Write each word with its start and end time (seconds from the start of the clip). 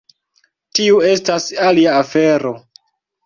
Tiu 0.77 0.95
estas 1.09 1.45
alia 1.67 1.93
afero. 2.05 2.55